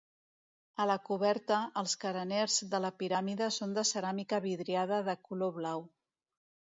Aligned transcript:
A 0.83 0.85
la 0.91 0.95
coberta, 1.09 1.57
els 1.81 1.91
careners 2.05 2.55
de 2.71 2.79
la 2.85 2.91
piràmide 3.01 3.49
són 3.57 3.75
de 3.79 3.83
ceràmica 3.93 4.41
vidriada 4.47 4.99
de 5.11 5.15
color 5.29 5.53
blau. 5.59 5.85